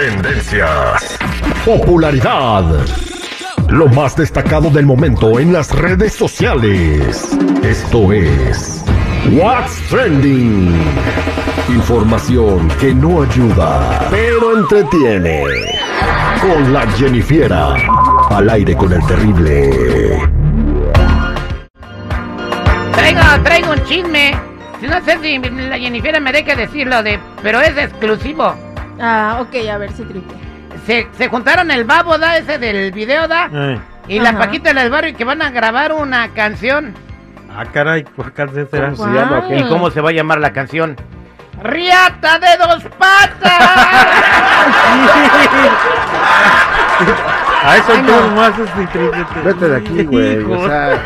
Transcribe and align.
Tendencias. 0.00 1.18
Popularidad. 1.62 2.64
Lo 3.68 3.86
más 3.88 4.16
destacado 4.16 4.70
del 4.70 4.86
momento 4.86 5.38
en 5.38 5.52
las 5.52 5.72
redes 5.72 6.14
sociales. 6.14 7.36
Esto 7.62 8.10
es 8.10 8.82
What's 9.30 9.82
Trending. 9.90 10.74
Información 11.68 12.66
que 12.80 12.94
no 12.94 13.24
ayuda, 13.24 14.08
pero 14.10 14.56
entretiene. 14.56 15.44
Con 16.40 16.72
la 16.72 16.86
Jennifiera. 16.92 17.74
Al 18.30 18.48
aire 18.48 18.74
con 18.74 18.94
el 18.94 19.06
terrible. 19.06 19.70
Traigo, 22.92 23.42
traigo 23.44 23.72
un 23.72 23.84
chisme. 23.84 24.34
No 24.80 25.04
sé 25.04 25.18
si 25.20 25.38
la 25.38 25.78
Jennifer 25.78 26.18
me 26.22 26.32
deje 26.32 26.56
decirlo 26.56 27.02
de, 27.02 27.20
pero 27.42 27.60
es 27.60 27.76
exclusivo. 27.76 28.69
Ah, 29.00 29.38
ok, 29.40 29.54
a 29.72 29.78
ver 29.78 29.92
si 29.92 30.02
triple. 30.04 30.36
Se, 30.86 31.08
se 31.16 31.28
juntaron 31.28 31.70
el 31.70 31.84
babo, 31.84 32.18
da, 32.18 32.36
ese 32.36 32.58
del 32.58 32.92
video, 32.92 33.26
da, 33.28 33.48
Eh. 33.52 33.78
y 34.08 34.18
la 34.20 34.30
Ajá. 34.30 34.38
Paquita 34.40 34.72
del 34.72 34.90
barrio 34.90 35.16
que 35.16 35.24
van 35.24 35.42
a 35.42 35.50
grabar 35.50 35.92
una 35.92 36.28
canción. 36.34 36.94
Ah, 37.54 37.64
caray, 37.72 38.04
¿cuál 38.04 38.32
canción 38.32 38.68
será? 38.70 38.90
¿Cómo 38.92 39.04
se 39.04 39.10
llama? 39.18 39.44
¿Y 39.56 39.68
cómo 39.68 39.90
se 39.90 40.00
va 40.00 40.10
a 40.10 40.12
llamar 40.12 40.38
la 40.40 40.52
canción? 40.52 40.96
¡Riata 41.62 42.38
de 42.38 42.56
dos 42.56 42.84
patas! 42.98 43.42
A 47.62 47.76
eso 47.76 47.92
Ay, 47.92 48.02
tú 48.02 48.10
no. 48.12 48.20
nomás 48.28 48.52
es. 48.58 49.44
Vete 49.44 49.68
de 49.68 49.76
aquí, 49.76 50.02
güey. 50.04 50.38
O 50.44 50.66
sea, 50.66 50.98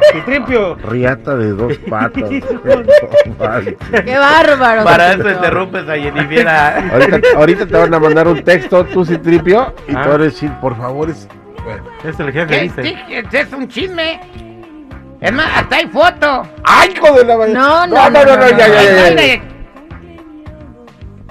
Citripio. 0.12 0.74
riata 0.76 1.36
de 1.36 1.50
dos 1.52 1.76
patas. 1.88 2.28
¡Qué 4.04 4.18
bárbaro! 4.18 4.84
Para 4.84 5.12
eso 5.12 5.30
interrumpes 5.30 5.88
a 5.88 5.94
Jennifer. 5.96 6.48
ahorita, 6.48 7.20
ahorita 7.36 7.66
te 7.66 7.76
van 7.76 7.94
a 7.94 7.98
mandar 7.98 8.28
un 8.28 8.42
texto, 8.42 8.84
tú 8.86 9.04
Citripio, 9.04 9.74
y 9.88 9.94
Ah. 9.94 10.02
te 10.02 10.08
van 10.08 10.20
a 10.20 10.24
decir, 10.24 10.50
por 10.60 10.76
favor, 10.76 11.10
es. 11.10 11.28
Bueno. 11.64 11.84
Es 12.04 12.18
el 12.18 12.32
jefe, 12.32 12.46
¿Qué? 12.46 12.62
dice. 12.62 12.82
Sí, 12.82 12.96
es 13.36 13.52
un 13.52 13.68
chisme. 13.68 14.20
Es 15.20 15.32
más, 15.32 15.46
hasta 15.54 15.76
hay 15.76 15.86
foto. 15.88 16.42
¡Ay, 16.64 16.94
hijo 16.96 17.12
de 17.18 17.24
la 17.26 17.36
ma- 17.36 17.46
No, 17.46 17.86
no, 17.86 17.94
no, 18.08 18.10
no, 18.10 18.24
no, 18.24 18.24
no, 18.24 18.36
no, 18.36 18.50
ya, 18.50 18.68
ya, 18.68 18.82
ya, 18.82 19.14
ya. 19.36 19.42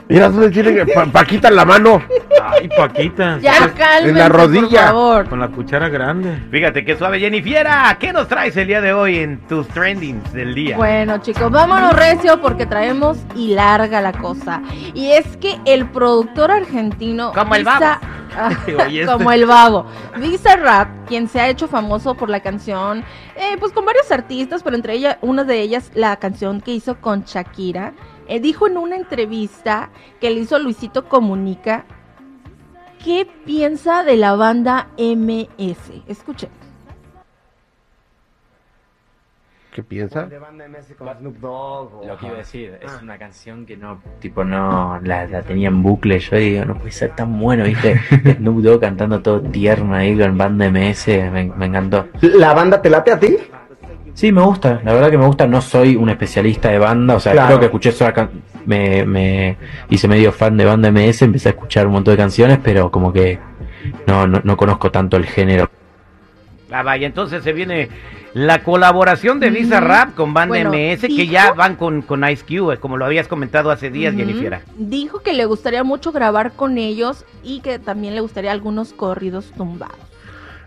Mira, 0.10 0.28
¿dónde 0.30 0.50
tiene 0.50 0.74
que 0.74 0.88
pa- 0.92 1.06
Paquita 1.06 1.50
en 1.50 1.56
la 1.56 1.66
mano? 1.66 2.02
Ay, 2.44 2.68
Paquita. 2.76 3.38
Ya 3.40 3.72
cálmense, 3.74 4.10
en 4.10 4.18
la 4.18 4.28
rodilla. 4.30 4.68
por 4.68 4.80
favor. 4.80 5.30
Con 5.30 5.40
la 5.40 5.48
cuchara 5.50 5.88
grande. 5.88 6.42
Fíjate 6.50 6.84
qué 6.84 6.98
suave, 6.98 7.20
Jennifiera. 7.20 7.96
¿Qué 8.00 8.12
nos 8.12 8.28
traes 8.28 8.58
el 8.58 8.66
día 8.68 8.82
de 8.82 8.92
hoy 8.92 9.20
en 9.20 9.40
tus 9.48 9.68
trendings 9.68 10.34
del 10.34 10.56
día? 10.56 10.78
Bueno, 10.78 11.20
chicos, 11.20 11.52
vámonos 11.52 11.94
recio 11.96 12.42
porque 12.42 12.66
traemos 12.66 13.20
y 13.36 13.54
larga 13.54 14.02
la 14.02 14.14
cosa. 14.14 14.64
Y 14.96 15.12
es 15.12 15.38
que 15.38 15.60
el 15.66 15.86
productor 15.88 16.50
argentino. 16.50 17.32
Como 17.34 17.54
el 17.56 17.64
Visa- 17.64 18.00
Ah, 18.36 18.50
Oye, 18.88 19.02
este- 19.02 19.12
Como 19.14 19.32
el 19.32 19.46
babo. 19.46 19.86
Visa 20.18 20.56
Rap, 20.56 20.88
quien 21.08 21.28
se 21.28 21.40
ha 21.42 21.50
hecho 21.50 21.68
famoso 21.68 22.14
por 22.16 22.30
la 22.30 22.40
canción, 22.42 23.04
eh, 23.36 23.58
pues 23.60 23.72
con 23.74 23.86
varios 23.86 24.12
artistas, 24.12 24.62
pero 24.64 24.76
entre 24.76 24.94
ellas, 24.94 25.18
una 25.22 25.44
de 25.44 25.60
ellas, 25.62 25.92
la 25.96 26.16
canción 26.18 26.62
que 26.62 26.72
hizo 26.74 27.02
con 27.02 27.24
Shakira, 27.24 27.94
eh, 28.30 28.40
dijo 28.40 28.68
en 28.68 28.78
una 28.78 28.96
entrevista 28.96 29.90
que 30.22 30.30
le 30.30 30.42
hizo 30.42 30.60
Luisito 30.60 31.10
Comunica, 31.10 31.86
¿qué 33.04 33.28
piensa 33.46 34.04
de 34.04 34.18
la 34.18 34.36
banda 34.36 34.90
MS? 34.98 36.04
Escuchen. 36.08 36.50
¿Qué 39.74 39.84
piensa? 39.84 40.28
Lo 42.06 42.18
que 42.18 42.26
iba 42.26 42.36
a 42.36 42.38
decir, 42.38 42.78
es 42.82 43.02
una 43.02 43.18
canción 43.18 43.66
que 43.66 43.78
no, 43.78 44.02
tipo, 44.20 44.44
no 44.44 45.00
la, 45.04 45.26
la 45.26 45.42
tenía 45.42 45.70
en 45.70 45.82
bucle. 45.82 46.20
Yo 46.20 46.38
digo, 46.38 46.66
no 46.66 46.76
puede 46.76 46.92
ser 46.92 47.16
tan 47.16 47.40
bueno, 47.40 47.64
¿viste? 47.64 48.00
Snoop 48.38 48.62
Dogg 48.62 48.82
cantando 48.82 49.22
todo 49.22 49.42
tierno 49.42 49.96
ahí 49.96 50.18
con 50.18 50.38
banda 50.38 50.70
MS, 50.70 51.08
me, 51.32 51.46
me 51.56 51.66
encantó. 51.66 52.10
¿La 52.22 52.54
banda 52.54 52.82
te 52.82 52.90
late 52.90 53.12
a 53.12 53.20
ti? 53.20 53.38
Sí, 54.14 54.32
me 54.32 54.42
gusta, 54.42 54.82
la 54.84 54.94
verdad 54.94 55.10
que 55.12 55.18
me 55.18 55.26
gusta. 55.26 55.48
No 55.48 55.62
soy 55.62 55.96
un 55.96 56.10
especialista 56.10 56.70
de 56.70 56.80
banda, 56.80 57.16
o 57.16 57.20
sea, 57.20 57.32
Claro. 57.34 57.48
creo 57.48 57.60
que 57.60 57.66
escuché 57.68 57.90
eso 57.90 58.06
acá. 58.06 58.30
Me, 58.66 59.06
me 59.06 59.58
hice 59.90 60.08
medio 60.08 60.32
fan 60.32 60.58
de 60.58 60.66
banda 60.66 60.92
MS, 60.92 61.24
empecé 61.24 61.50
a 61.50 61.52
escuchar 61.54 61.88
un 61.88 61.94
montón 61.94 62.14
de 62.14 62.18
canciones, 62.18 62.60
pero 62.64 62.92
como 62.92 63.14
que 63.14 63.40
no, 64.08 64.28
no, 64.28 64.42
no 64.44 64.58
conozco 64.58 64.92
tanto 64.92 65.18
el 65.18 65.26
género. 65.26 65.70
Ah, 66.72 66.84
vaya, 66.84 67.08
entonces 67.08 67.44
se 67.44 67.52
viene 67.54 67.90
la 68.36 68.62
colaboración 68.62 69.40
de 69.40 69.50
Visa. 69.50 69.80
Rap 69.80 70.14
con 70.14 70.36
Banda 70.36 70.50
Bueno, 70.50 70.72
MS, 70.72 71.02
que 71.08 71.26
ya 71.26 71.54
van 71.54 71.76
con, 71.78 72.04
con 72.04 72.28
Ice 72.30 72.46
Cube, 72.46 72.78
como 72.78 72.96
lo 72.98 73.06
habías 73.06 73.28
comentado 73.28 73.72
hace 73.72 73.90
días, 73.90 74.14
Ujú. 74.14 74.20
Jennifiera. 74.20 74.62
Dijo 74.78 75.22
que 75.22 75.34
le 75.34 75.46
gustaría 75.46 75.84
mucho 75.84 76.12
grabar 76.12 76.52
con 76.52 76.78
ellos 76.78 77.26
y 77.44 77.62
que 77.62 77.80
también 77.80 78.14
le 78.14 78.22
gustaría 78.22 78.52
algunos 78.52 78.94
corridos 78.94 79.52
tumbados. 79.58 79.96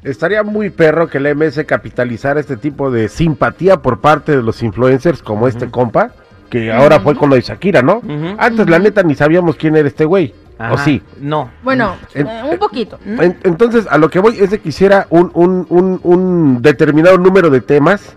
Estaría 0.02 0.42
muy 0.42 0.70
perro 0.70 1.08
que 1.08 1.18
el 1.18 1.36
MS 1.36 1.64
capitalizara 1.64 2.40
este 2.40 2.56
tipo 2.56 2.90
de 2.90 3.08
simpatía 3.08 3.76
por 3.82 4.00
parte 4.00 4.34
de 4.36 4.42
los 4.42 4.62
influencers 4.62 5.22
como 5.22 5.46
este 5.46 5.70
compa, 5.70 6.10
que 6.50 6.72
ahora 6.72 6.98
fue 7.00 7.14
con 7.14 7.30
lo 7.30 7.36
de 7.36 7.42
Shakira, 7.42 7.82
¿no? 7.82 8.02
Antes, 8.38 8.68
la 8.68 8.78
neta, 8.80 9.02
ni 9.04 9.14
sabíamos 9.14 9.56
quién 9.56 9.76
era 9.76 9.86
este 9.86 10.04
güey. 10.04 10.34
¿O 10.70 10.78
sí? 10.78 11.02
No. 11.20 11.50
Bueno, 11.64 11.96
En- 12.14 12.26
eh, 12.28 12.42
un 12.52 12.58
poquito. 12.58 12.98
En- 13.04 13.36
entonces, 13.42 13.86
a 13.90 13.98
lo 13.98 14.10
que 14.10 14.20
voy 14.20 14.36
es 14.38 14.50
de 14.50 14.60
que 14.60 14.68
hiciera 14.68 15.06
un, 15.10 15.30
un, 15.34 15.66
un, 15.70 15.98
un 16.04 16.62
determinado 16.62 17.18
número 17.18 17.50
de 17.50 17.60
temas. 17.60 18.14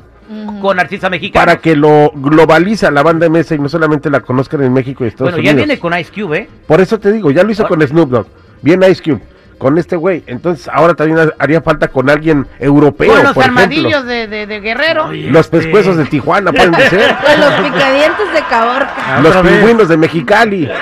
Con 0.62 0.80
artista 0.80 1.08
mexicano. 1.10 1.46
para 1.46 1.60
que 1.62 1.76
lo 1.76 2.12
globaliza 2.16 2.90
la 2.90 3.04
banda 3.04 3.30
MS 3.30 3.52
y 3.56 3.60
no 3.60 3.70
solamente 3.70 4.10
la 4.10 4.22
conozcan 4.22 4.64
en 4.64 4.74
México 4.74 5.06
y 5.06 5.08
Estados 5.10 5.34
Bueno, 5.34 5.44
ya 5.44 5.52
Unidos. 5.52 5.68
viene 5.68 5.80
con 5.80 5.98
Ice 6.00 6.12
Cube, 6.12 6.38
¿eh? 6.40 6.50
Por 6.68 6.82
eso 6.82 7.00
te 7.00 7.12
digo, 7.12 7.30
ya 7.30 7.44
lo 7.44 7.52
hizo 7.52 7.68
con 7.68 7.80
Snoop 7.82 8.10
Dogg, 8.10 8.28
bien 8.64 8.82
Ice 8.90 9.04
Cube, 9.04 9.22
con 9.66 9.80
este 9.80 9.96
güey. 9.96 10.22
Entonces, 10.28 10.70
ahora 10.72 10.94
también 10.94 11.18
ha- 11.18 11.34
haría 11.44 11.60
falta 11.60 11.88
con 11.88 12.08
alguien 12.08 12.46
europeo, 12.60 13.12
Con 13.12 13.24
los 13.24 13.34
por 13.34 13.46
armadillos 13.46 13.88
ejemplo. 13.94 14.12
de, 14.12 14.28
de, 14.28 14.46
de 14.46 14.60
Guerrero. 14.60 15.06
Oye, 15.08 15.28
Los 15.32 15.48
este- 15.48 15.58
pescuezos 15.58 15.98
de 15.98 16.06
Tijuana 16.06 16.52
pueden 16.52 16.76
ser. 16.92 17.16
Con 17.16 17.40
los 17.40 17.52
picadientes 17.72 18.32
de 18.32 18.42
Caborca. 18.48 18.94
Ah, 18.96 19.20
los 19.24 19.36
pingüinos 19.38 19.90
de 19.90 19.98
Mexicali. 19.98 20.70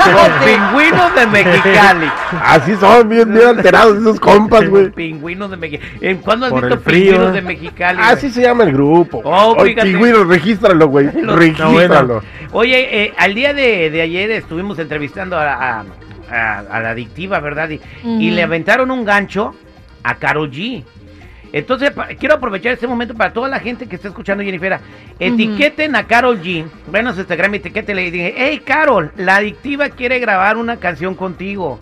Los 0.00 0.28
pingüinos 0.46 1.14
de 1.14 1.26
Mexicali. 1.26 2.06
Así 2.42 2.74
son, 2.76 3.08
bien, 3.08 3.30
bien 3.34 3.48
alterados 3.48 3.98
esos 3.98 4.18
compas, 4.20 4.66
güey. 4.66 4.90
Pingüinos 4.90 5.50
de 5.50 5.56
Mexicali. 5.58 6.14
¿Cuándo 6.24 6.46
has 6.46 6.52
Por 6.52 6.64
visto 6.68 6.80
pingüinos 6.84 7.32
de 7.34 7.42
Mexicali? 7.42 7.98
Así 8.02 8.30
se 8.30 8.42
llama 8.42 8.62
el 8.64 8.72
grupo. 8.72 9.20
Oh, 9.24 9.56
pingüinos, 9.82 10.26
regístralo, 10.28 10.86
güey. 10.88 11.10
Regístralo. 11.22 12.22
Oye, 12.52 13.02
eh, 13.04 13.14
al 13.18 13.34
día 13.34 13.52
de, 13.52 13.90
de 13.90 14.00
ayer 14.00 14.30
estuvimos 14.30 14.78
entrevistando 14.78 15.36
a, 15.36 15.80
a- 15.80 15.84
a- 16.30 16.58
a 16.60 16.80
la 16.80 16.90
adictiva, 16.90 17.40
¿verdad? 17.40 17.68
Y, 17.70 17.80
y 18.04 18.30
le 18.30 18.42
aventaron 18.42 18.90
un 18.90 19.04
gancho 19.04 19.54
a 20.02 20.14
Carol 20.16 20.50
G. 20.50 20.84
Entonces, 21.52 21.90
pa- 21.90 22.06
quiero 22.08 22.36
aprovechar 22.36 22.72
este 22.74 22.86
momento 22.86 23.14
para 23.14 23.32
toda 23.32 23.48
la 23.48 23.58
gente 23.58 23.86
que 23.88 23.96
está 23.96 24.08
escuchando, 24.08 24.44
Jennifer. 24.44 24.78
Etiqueten 25.18 25.96
a 25.96 26.06
Carol 26.06 26.40
G. 26.40 26.64
Su 27.14 27.20
Instagram, 27.20 27.54
etiquétenle 27.54 28.06
y 28.06 28.10
dije, 28.10 28.34
hey, 28.36 28.62
Carol, 28.64 29.10
la 29.16 29.36
adictiva 29.36 29.88
quiere 29.90 30.18
grabar 30.20 30.56
una 30.56 30.76
canción 30.76 31.14
contigo. 31.14 31.80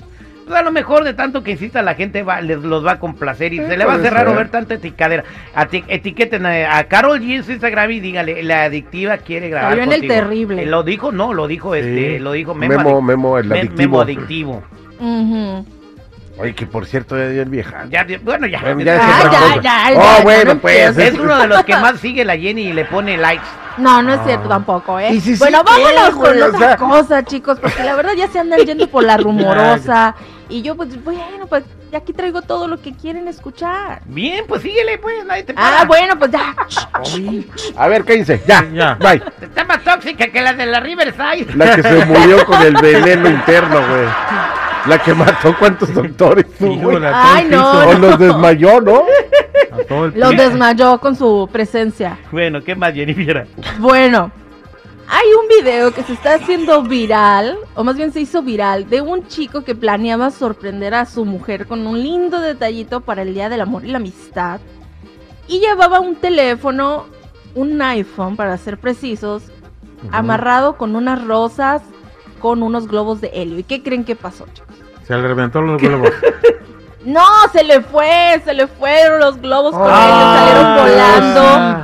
Pues 0.49 0.59
a 0.59 0.63
lo 0.65 0.73
mejor 0.73 1.05
de 1.05 1.13
tanto 1.15 1.43
que 1.45 1.53
insista 1.53 1.83
la 1.83 1.95
gente 1.95 2.23
va, 2.23 2.41
les, 2.41 2.59
los 2.59 2.85
va 2.85 2.93
a 2.93 2.99
complacer 2.99 3.53
y 3.53 3.59
Sí, 3.59 3.67
se 3.67 3.77
le 3.77 3.85
va 3.85 3.95
a 3.95 3.99
raro 3.99 4.31
ser. 4.31 4.39
ver 4.39 4.49
tanta 4.49 4.75
eticadera. 4.75 5.25
Ati- 5.55 5.85
etiqueten 5.89 6.47
a, 6.47 6.79
a 6.79 6.85
Carol 6.85 7.21
G 7.21 7.37
en 7.37 7.45
su 7.45 7.53
Instagram 7.53 7.91
y 7.91 8.01
dígale, 8.01 8.43
la 8.43 8.65
adictiva 8.65 9.19
quiere 9.19 9.49
grabar 9.51 9.71
Salió 9.73 9.85
en 9.85 9.93
el 9.93 10.09
terrible. 10.09 10.63
Eh, 10.63 10.67
lo 10.67 10.83
dijo, 10.83 11.13
no, 11.13 11.35
lo 11.35 11.47
dijo 11.47 11.75
este, 11.75 12.17
Sí. 12.17 12.19
lo 12.19 12.33
dijo 12.33 12.55
Memo, 12.55 12.79
Memo, 12.79 12.99
Adic- 12.99 13.03
Memo, 13.05 13.39
el 13.39 13.53
adictivo. 13.53 13.77
Memo 13.77 14.01
adictivo. 14.01 14.63
Oye, 16.41 16.55
que 16.55 16.67
por 16.67 16.87
cierto, 16.87 17.19
ya 17.19 17.29
dio 17.29 17.43
el 17.43 17.49
vieja. 17.49 17.87
Ya, 17.91 18.07
bueno, 18.23 18.47
ya. 18.47 18.61
Bueno, 18.61 18.81
ya 18.83 18.95
es 18.95 19.01
Ah, 19.03 19.17
otra 19.27 19.33
ya, 19.33 19.39
cosa. 19.41 19.61
ya, 19.61 19.83
Oh, 19.91 20.17
ya, 20.19 20.23
bueno, 20.23 20.55
no 20.55 20.61
pues. 20.61 20.97
Es 20.97 21.19
uno 21.19 21.37
de 21.39 21.47
los 21.49 21.65
que 21.65 21.73
más 21.77 21.99
sigue 21.99 22.25
la 22.25 22.37
Jenny 22.37 22.69
y 22.69 22.73
le 22.73 22.85
pone 22.85 23.17
likes. 23.17 23.45
No, 23.77 24.03
no 24.03 24.13
es 24.15 24.21
Ah. 24.21 24.25
cierto 24.25 24.49
tampoco, 24.49 24.99
¿eh? 25.01 25.21
Si 25.21 25.35
bueno, 25.37 25.63
¿qué, 25.65 25.73
vámonos 25.83 26.11
con 26.17 26.43
O 26.43 26.47
otra 26.47 26.59
sea- 26.59 26.77
cosa, 26.77 27.25
chicos, 27.25 27.59
porque 27.61 27.83
la 27.83 27.97
verdad 27.97 28.13
ya 28.17 28.29
se 28.29 28.39
andan 28.39 28.61
yendo 28.61 28.87
por 28.89 29.03
la 29.05 29.17
rumorosa. 29.19 30.15
Y 30.49 30.63
yo, 30.63 30.75
pues, 30.77 31.03
bueno, 31.05 31.47
pues, 31.49 31.65
aquí 31.95 32.13
traigo 32.13 32.43
todo 32.43 32.69
lo 32.69 32.81
que 32.81 32.93
quieren 32.95 33.29
escuchar. 33.29 34.03
Bien, 34.07 34.45
pues 34.49 34.63
síguele, 34.63 34.99
pues, 34.99 35.25
nadie 35.25 35.43
te 35.45 35.55
para. 35.55 35.81
Ah, 35.81 35.85
bueno, 35.85 36.19
pues 36.19 36.31
ya. 36.31 36.55
A 37.77 37.89
ver, 37.89 38.05
cállense, 38.05 38.43
ya, 38.47 38.67
Ya. 38.73 38.95
bye. 38.95 39.23
Está 39.41 39.65
más 39.65 39.83
tóxica 39.85 40.29
que 40.29 40.41
la 40.41 40.53
de 40.55 40.67
la 40.67 40.81
Riverside. 40.81 41.55
La 41.55 41.77
que 41.77 41.83
se 41.83 42.05
murió 42.07 42.45
con 42.47 42.61
el 42.63 42.75
veneno 42.75 43.29
interno, 43.29 43.77
güey. 43.77 44.07
La 44.87 44.99
que 45.03 45.13
mató 45.13 45.55
cuántos 45.59 45.93
doctores, 45.93 46.47
tú, 46.59 46.81
todo 46.81 47.01
Ay, 47.13 47.45
no, 47.51 47.73
piso, 47.73 47.89
O 47.89 47.93
los 47.99 48.19
desmayó, 48.19 48.81
¿no? 48.81 49.03
Los 50.15 50.37
desmayó 50.37 50.99
con 50.99 51.15
su 51.15 51.49
presencia. 51.53 52.19
Bueno, 52.31 52.63
¿qué 52.63 52.75
más, 52.75 52.95
Jennifer? 52.95 53.47
Bueno, 53.79 54.31
video 55.63 55.93
que 55.93 56.03
se 56.03 56.13
está 56.13 56.35
haciendo 56.35 56.83
viral, 56.83 57.59
o 57.75 57.83
más 57.83 57.97
bien 57.97 58.13
se 58.13 58.21
hizo 58.21 58.43
viral, 58.43 58.89
de 58.89 59.01
un 59.01 59.27
chico 59.27 59.65
que 59.65 59.75
planeaba 59.75 60.31
sorprender 60.31 60.95
a 60.95 61.05
su 61.05 61.25
mujer 61.25 61.67
con 61.67 61.87
un 61.87 62.01
lindo 62.03 62.39
detallito 62.41 63.01
para 63.01 63.23
el 63.23 63.35
Día 63.35 63.49
del 63.49 63.63
Amor 63.63 63.85
y 63.85 63.89
la 63.89 63.99
Amistad. 63.99 64.61
Y 65.49 65.59
llevaba 65.59 66.01
un 66.01 66.17
teléfono, 66.17 67.07
un 67.55 67.81
iPhone 67.83 68.37
para 68.37 68.57
ser 68.57 68.79
precisos, 68.79 69.45
amarrado 70.13 70.77
con 70.77 70.95
unas 70.95 71.25
rosas, 71.25 71.83
con 72.41 72.63
unos 72.63 72.87
globos 72.87 73.21
de 73.21 73.31
helio. 73.35 73.59
¿Y 73.59 73.65
qué 73.65 73.83
creen 73.83 74.05
que 74.05 74.15
pasó, 74.15 74.47
chicos? 74.53 74.77
Se 75.07 75.17
le 75.17 75.23
reventó 75.27 75.61
los 75.61 75.81
globos. 75.83 76.11
No, 77.05 77.25
se 77.53 77.63
le 77.63 77.81
fue, 77.81 78.41
se 78.45 78.53
le 78.55 78.67
fueron 78.67 79.21
los 79.21 79.41
globos 79.41 79.73
con 79.73 79.87
Ah, 79.89 80.47
él, 80.49 80.57
salieron 80.57 80.75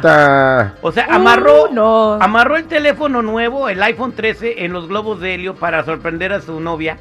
volando. 0.01 0.79
O 0.83 0.93
sea, 0.93 1.07
amarró, 1.11 1.65
Uh, 1.71 1.73
no. 1.75 2.13
amarró 2.15 2.57
el 2.57 2.65
teléfono 2.65 3.23
nuevo, 3.23 3.69
el 3.69 3.81
iPhone 3.83 4.13
13, 4.13 4.65
en 4.65 4.73
los 4.73 4.89
globos 4.89 5.21
de 5.21 5.35
helio 5.35 5.55
para 5.55 5.85
sorprender 5.85 6.33
a 6.33 6.41
su 6.41 6.59
novia. 6.61 6.99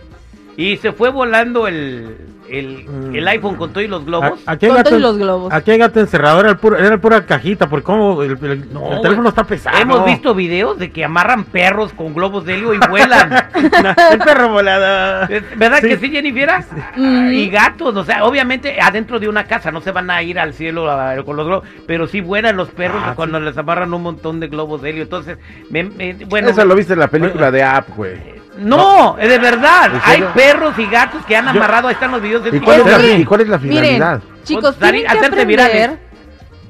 Y 0.55 0.77
se 0.77 0.91
fue 0.91 1.09
volando 1.09 1.67
el, 1.67 2.15
el, 2.49 2.85
Mm. 2.87 3.15
el 3.15 3.27
iPhone 3.29 3.55
con 3.55 3.73
todos 3.73 3.87
los 3.87 4.05
globos. 4.05 4.39
A- 4.45 4.51
Aquí 4.51 4.67
gato, 4.67 4.89
todos 4.89 5.01
los 5.01 5.17
globos. 5.17 5.51
aquí 5.53 5.71
hay 5.71 5.77
gato 5.79 5.99
encerrado, 5.99 6.41
era, 6.41 6.49
el 6.51 6.57
puro, 6.57 6.77
era 6.77 6.97
pura 6.99 7.25
cajita, 7.25 7.67
porque 7.67 7.83
como 7.85 8.21
el, 8.21 8.31
el- 8.43 8.71
No, 8.73 8.93
el 8.93 9.01
teléfono 9.01 9.29
está 9.29 9.43
pesado. 9.45 9.77
Hemos 9.79 10.05
visto 10.05 10.35
videos 10.35 10.77
de 10.77 10.91
que 10.91 11.03
amarran 11.03 11.45
perros 11.45 11.91
con 11.93 12.13
globos 12.13 12.45
de 12.45 12.53
helio 12.55 12.73
y 12.75 12.79
vuelan. 12.89 13.31
el 14.11 14.19
perro 14.19 14.49
volado. 14.49 15.27
¿Verdad 15.57 15.79
Sí. 15.81 15.87
que 15.87 15.97
sí, 15.97 16.09
Jennifer? 16.11 16.49
Y 16.97 17.49
gatos, 17.49 17.95
o 17.95 18.03
sea, 18.03 18.23
obviamente 18.25 18.79
adentro 18.79 19.19
de 19.19 19.27
una 19.29 19.45
casa 19.45 19.71
no 19.71 19.81
se 19.81 19.91
van 19.91 20.11
a 20.11 20.21
ir 20.21 20.37
al 20.39 20.53
cielo 20.53 20.91
a- 20.91 21.15
con 21.23 21.35
los 21.35 21.47
globos, 21.47 21.67
pero 21.87 22.05
sí 22.05 22.21
vuelan 22.21 22.57
los 22.57 22.69
perros 22.69 23.01
Ah, 23.03 23.13
cuando 23.15 23.39
les 23.39 23.57
amarran 23.57 23.91
un 23.93 24.03
montón 24.03 24.39
de 24.39 24.47
globos 24.49 24.81
de 24.83 24.91
helio. 24.91 25.03
Entonces, 25.03 25.37
me- 25.71 25.83
me- 25.85 26.13
bueno, 26.27 26.49
Eso 26.49 26.63
lo 26.65 26.75
viste 26.75 26.93
en 26.93 26.99
la 26.99 27.07
película 27.07 27.49
de 27.49 27.63
App, 27.63 27.89
güey. 27.95 28.42
No, 28.57 29.17
es 29.17 29.29
de 29.29 29.37
verdad. 29.39 29.91
¿En 29.95 30.01
Hay 30.03 30.23
perros 30.33 30.77
y 30.77 30.85
gatos 30.87 31.25
que 31.25 31.35
han 31.35 31.47
amarrado, 31.47 31.87
ahí 31.87 31.93
están 31.93 32.11
los 32.11 32.21
videos 32.21 32.43
de 32.43 32.55
¿Y 32.55 32.59
cuál, 32.59 32.81
es 32.81 32.85
la, 32.85 33.05
¿Y 33.17 33.25
cuál 33.25 33.41
es 33.41 33.47
la 33.49 33.57
Miren, 33.57 33.83
finalidad? 33.83 34.21
chicos, 34.43 34.75
Pues, 34.75 34.91
tienen 34.91 35.01
que 35.01 35.07
hacerte 35.07 35.25
aprender. 35.41 35.47
virales. 35.47 35.99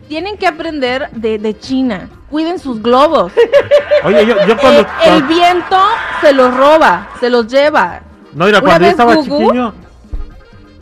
Tienen 0.08 0.38
que 0.38 0.48
aprender 0.48 1.10
de, 1.12 1.40
de 1.40 1.58
China. 1.58 2.10
Cuiden 2.30 2.60
sus 2.60 2.82
globos. 2.82 3.32
Oye, 4.04 4.26
yo, 4.26 4.36
yo 4.48 4.58
cuando, 4.58 4.82
Eh, 4.82 4.86
el 5.08 5.24
viento 5.24 5.78
se 6.22 6.34
los 6.34 6.56
roba, 6.56 7.08
se 7.20 7.30
los 7.30 7.48
lleva. 7.48 8.02
No, 8.34 8.46
mira, 8.46 8.60
Una 8.60 8.68
cuando 8.68 8.86
yo 8.86 8.92
estaba 8.92 9.16
Gugu- 9.16 9.24
chiquillo, 9.24 9.74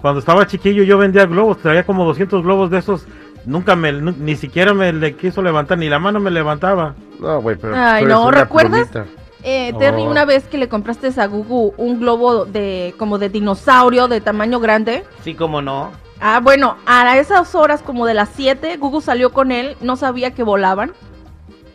cuando 0.01 0.19
estaba 0.19 0.47
chiquillo 0.47 0.83
yo 0.83 0.97
vendía 0.97 1.25
globos, 1.25 1.57
traía 1.59 1.83
como 1.85 2.03
200 2.05 2.41
globos 2.43 2.71
de 2.71 2.79
esos, 2.79 3.05
nunca 3.45 3.75
me, 3.75 3.91
ni 3.91 4.35
siquiera 4.35 4.73
me 4.73 4.91
le 4.93 5.15
quiso 5.15 5.41
levantar, 5.41 5.77
ni 5.77 5.89
la 5.89 5.99
mano 5.99 6.19
me 6.19 6.31
levantaba. 6.31 6.95
No, 7.19 7.41
güey, 7.41 7.55
pero. 7.57 7.75
Ay, 7.77 8.05
no, 8.05 8.31
¿recuerdas? 8.31 8.87
plumita. 8.89 9.05
Eh, 9.43 9.73
Terry, 9.79 10.03
Oh. 10.03 10.11
una 10.11 10.25
vez 10.25 10.43
que 10.45 10.57
le 10.57 10.69
compraste 10.69 11.09
a 11.19 11.25
Gugu 11.25 11.73
un 11.77 11.99
globo 11.99 12.45
de 12.45 12.93
como 12.97 13.17
de 13.17 13.29
dinosaurio 13.29 14.07
de 14.07 14.21
tamaño 14.21 14.59
grande. 14.59 15.03
Sí, 15.23 15.33
como 15.33 15.61
no. 15.61 15.91
Ah, 16.19 16.39
bueno, 16.41 16.77
a 16.85 17.17
esas 17.17 17.55
horas 17.55 17.81
como 17.81 18.05
de 18.05 18.13
las 18.13 18.29
7, 18.35 18.77
Gugu 18.77 19.01
salió 19.01 19.31
con 19.31 19.51
él, 19.51 19.75
no 19.81 19.95
sabía 19.95 20.31
que 20.31 20.43
volaban 20.43 20.93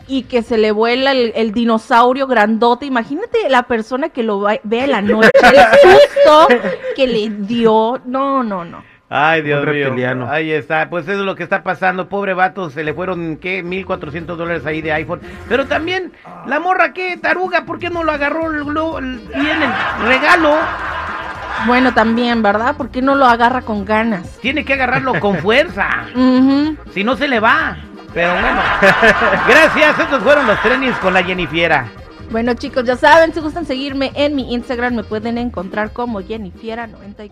y 0.06 0.22
que 0.22 0.42
se 0.42 0.56
le 0.56 0.70
vuela 0.70 1.10
el, 1.10 1.32
el 1.34 1.50
dinosaurio 1.52 2.28
grandote. 2.28 2.86
Imagínate 2.86 3.48
la 3.48 3.64
persona 3.64 4.10
que 4.10 4.22
lo 4.22 4.38
ve 4.40 4.60
en 4.84 4.92
la 4.92 5.02
noche, 5.02 5.30
el 5.42 5.56
susto 5.82 6.48
que 6.94 7.06
le 7.08 7.28
dio. 7.30 8.00
No, 8.04 8.44
no, 8.44 8.64
no. 8.64 8.84
Ay, 9.08 9.42
Dios 9.42 9.62
Un 9.64 9.70
mío. 9.72 9.84
reptiliano. 9.86 10.28
Ahí 10.28 10.50
está, 10.50 10.88
pues 10.90 11.04
eso 11.06 11.20
es 11.20 11.24
lo 11.26 11.36
que 11.36 11.44
está 11.44 11.62
pasando. 11.62 12.08
Pobre 12.08 12.34
vato, 12.34 12.70
se 12.70 12.82
le 12.82 12.92
fueron, 12.92 13.36
¿qué? 13.36 13.62
1400 13.62 14.36
dólares 14.36 14.66
ahí 14.66 14.82
de 14.82 14.92
iPhone. 14.92 15.20
Pero 15.48 15.66
también, 15.66 16.12
la 16.46 16.58
morra, 16.58 16.92
¿qué? 16.92 17.16
Taruga, 17.16 17.64
¿por 17.64 17.78
qué 17.78 17.88
no 17.88 18.02
lo 18.02 18.10
agarró 18.12 18.50
el, 18.52 18.64
glo- 18.64 18.98
el- 18.98 19.20
regalo? 20.08 20.56
Bueno, 21.66 21.94
también, 21.94 22.42
¿verdad? 22.42 22.76
¿Por 22.76 22.90
qué 22.90 23.00
no 23.00 23.14
lo 23.14 23.26
agarra 23.26 23.62
con 23.62 23.84
ganas? 23.84 24.38
Tiene 24.40 24.64
que 24.64 24.72
agarrarlo 24.74 25.18
con 25.20 25.36
fuerza. 25.42 25.88
Si 26.92 27.04
no, 27.04 27.16
se 27.16 27.28
le 27.28 27.38
va. 27.40 27.76
Pero 28.12 28.32
bueno. 28.32 28.60
Gracias, 29.48 29.98
estos 30.00 30.22
fueron 30.22 30.46
los 30.46 30.60
trainings 30.62 30.96
con 30.98 31.14
la 31.14 31.22
Jennifiera. 31.22 31.86
Bueno, 32.30 32.54
chicos, 32.54 32.84
ya 32.84 32.96
saben, 32.96 33.32
si 33.32 33.40
gustan 33.40 33.66
seguirme 33.66 34.10
en 34.14 34.34
mi 34.34 34.52
Instagram, 34.52 34.94
me 34.96 35.04
pueden 35.04 35.38
encontrar 35.38 35.92
como 35.92 36.20
Jennifiera94. 36.22 37.30